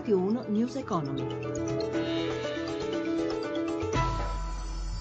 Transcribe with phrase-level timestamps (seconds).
[0.00, 1.20] Radio 1 News Economy.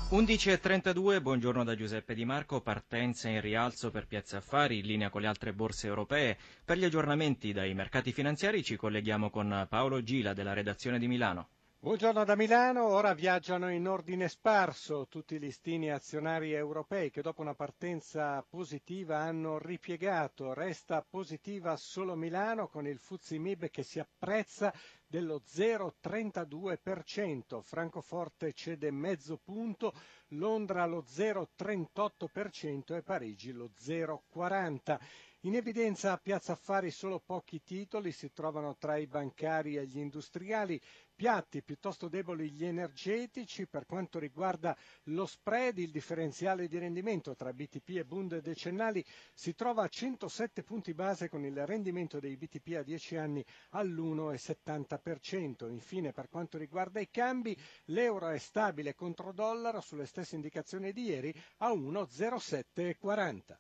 [0.10, 5.22] 11.32, buongiorno da Giuseppe Di Marco, partenza in rialzo per Piazza Affari, in linea con
[5.22, 6.38] le altre borse europee.
[6.66, 11.48] Per gli aggiornamenti dai mercati finanziari ci colleghiamo con Paolo Gila della redazione di Milano.
[11.82, 17.40] Buongiorno da Milano, ora viaggiano in ordine sparso tutti i listini azionari europei che dopo
[17.40, 20.54] una partenza positiva hanno ripiegato.
[20.54, 24.74] Resta positiva solo Milano con il Fuzzi Mib che si apprezza
[25.08, 29.94] dello 0,32%, Francoforte cede mezzo punto,
[30.34, 34.98] Londra lo 0,38% e Parigi lo 0,40%.
[35.44, 39.98] In evidenza a Piazza Affari solo pochi titoli, si trovano tra i bancari e gli
[39.98, 40.82] industriali,
[41.16, 47.54] piatti piuttosto deboli gli energetici, per quanto riguarda lo spread, il differenziale di rendimento tra
[47.54, 49.02] BTP e Bund decennali
[49.34, 55.70] si trova a 107 punti base con il rendimento dei BTP a 10 anni all'1,70%.
[55.70, 61.04] Infine per quanto riguarda i cambi, l'euro è stabile contro dollaro sulle stesse indicazioni di
[61.04, 63.58] ieri a 1,0740.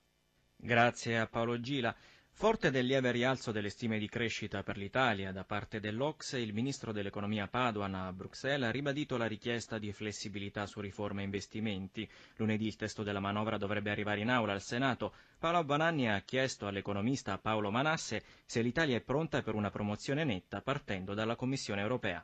[0.61, 1.95] Grazie a Paolo Gila.
[2.31, 6.91] Forte del lieve rialzo delle stime di crescita per l'Italia da parte dell'Ocse, il ministro
[6.91, 12.05] dell'economia Padoan a Bruxelles ha ribadito la richiesta di flessibilità su riforme e investimenti.
[12.35, 15.13] Lunedì il testo della manovra dovrebbe arrivare in aula al Senato.
[15.39, 20.61] Paolo Bonanni ha chiesto all'economista Paolo Manasse se l'Italia è pronta per una promozione netta
[20.61, 22.21] partendo dalla Commissione europea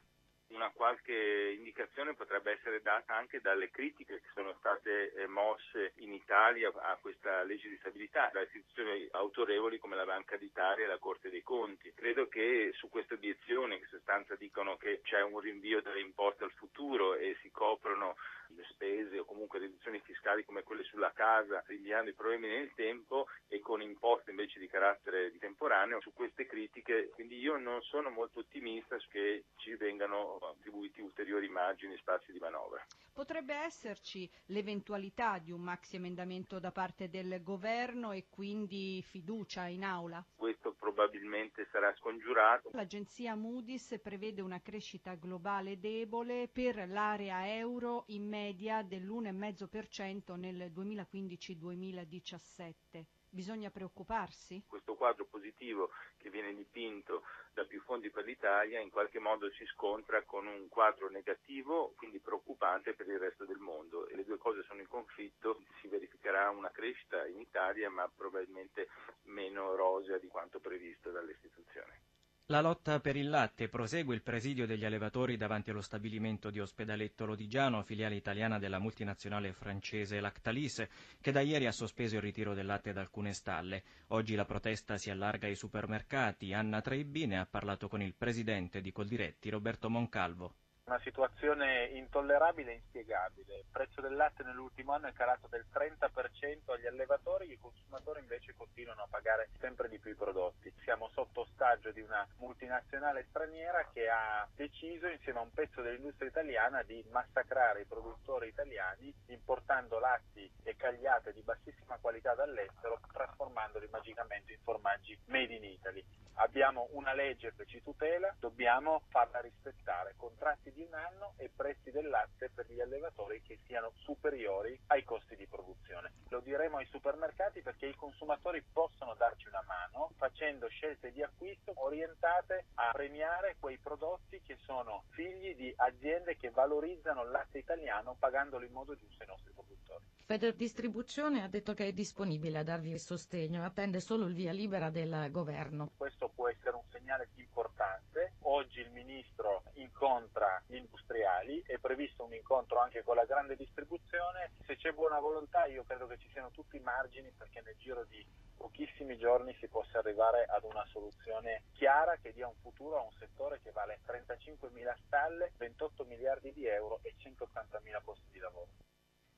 [0.76, 6.72] qualche indicazione potrebbe essere data anche dalle critiche che sono state eh, mosse in Italia
[6.76, 11.30] a questa legge di stabilità da istituzioni autorevoli come la Banca d'Italia e la Corte
[11.30, 11.94] dei Conti.
[11.94, 16.44] Credo che su queste obiezioni, che in sostanza dicono che c'è un rinvio delle imposte
[16.44, 18.16] al futuro e si coprono
[18.50, 23.25] le spese o comunque riduzioni fiscali come quelle sulla casa, rinviando i problemi nel tempo
[23.66, 28.95] con imposte invece di carattere temporaneo, su queste critiche, quindi io non sono molto ottimista
[29.09, 32.86] che ci vengano attribuiti ulteriori margini e spazi di manovra.
[33.11, 39.83] Potrebbe esserci l'eventualità di un maxi emendamento da parte del governo e quindi fiducia in
[39.83, 40.23] aula?
[40.36, 42.70] Questo probabilmente sarà scongiurato.
[42.73, 53.23] L'agenzia Moody's prevede una crescita globale debole per l'area euro in media dell'1,5% nel 2015-2017.
[53.36, 54.64] Bisogna preoccuparsi?
[54.66, 57.23] Questo quadro positivo che viene dipinto
[57.54, 62.20] da più fondi per l'Italia in qualche modo si scontra con un quadro negativo, quindi
[62.20, 66.50] preoccupante per il resto del mondo e le due cose sono in conflitto, si verificherà
[66.50, 68.88] una crescita in Italia ma probabilmente
[69.23, 72.14] meno rosea di quanto previsto dalle istituzioni.
[72.50, 77.26] La lotta per il latte prosegue il presidio degli allevatori davanti allo stabilimento di Ospedaletto
[77.26, 80.88] Lodigiano, filiale italiana della multinazionale francese Lactalis,
[81.20, 83.82] che da ieri ha sospeso il ritiro del latte da alcune stalle.
[84.10, 86.54] Oggi la protesta si allarga ai supermercati.
[86.54, 90.54] Anna Treibbi ne ha parlato con il presidente di Coldiretti, Roberto Moncalvo.
[90.88, 93.58] Una situazione intollerabile e inspiegabile.
[93.58, 98.54] Il prezzo del latte nell'ultimo anno è calato del 30% agli allevatori, i consumatori invece
[98.56, 100.72] continuano a pagare sempre di più i prodotti.
[100.84, 106.30] Siamo sotto ostaggio di una multinazionale straniera che ha deciso insieme a un pezzo dell'industria
[106.30, 113.88] italiana di massacrare i produttori italiani importando latti e cagliate di bassissima qualità dall'estero trasformandoli
[113.90, 116.06] magicamente in formaggi made in Italy.
[116.36, 120.16] Abbiamo una legge che ci tutela, dobbiamo farla rispettare.
[120.17, 125.05] Contratti di un anno e prezzi del latte per gli allevatori che siano superiori ai
[125.05, 126.11] costi di produzione.
[126.27, 131.71] Lo diremo ai supermercati perché i consumatori possono darci una mano facendo scelte di acquisto
[131.75, 138.18] orientate a premiare quei prodotti che sono figli di aziende che valorizzano il latte italiano
[138.19, 140.03] pagandolo in modo giusto ai nostri produttori.
[140.25, 144.89] Feder Distribuzione ha detto che è disponibile a darvi sostegno, attende solo il via libera
[144.89, 145.92] del governo.
[145.95, 148.33] Questo può essere un segnale importante.
[148.39, 154.51] Oggi il ministro incontra gli industriali, è previsto un incontro anche con la grande distribuzione.
[154.66, 158.06] Se c'è buona volontà io credo che ci siano tutti i margini perché nel giro
[158.06, 158.25] di
[158.56, 163.12] pochissimi giorni si possa arrivare ad una soluzione chiara che dia un futuro a un
[163.19, 168.40] settore che vale 35 mila stalle, 28 miliardi di euro e 180 mila posti di
[168.40, 168.69] lavoro.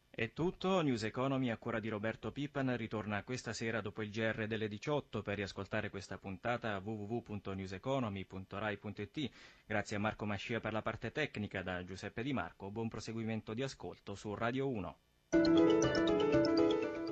[0.09, 4.47] È tutto, News Economy a cura di Roberto Pippan ritorna questa sera dopo il GR
[4.47, 9.29] delle 18 per riascoltare questa puntata www.newseconomy.rai.it.
[9.65, 13.61] Grazie a Marco Mascia per la parte tecnica, da Giuseppe Di Marco, buon proseguimento di
[13.61, 14.97] ascolto su Radio 1.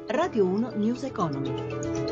[0.08, 2.05] Radio 1 News Economy.